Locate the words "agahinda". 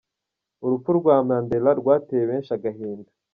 2.57-3.11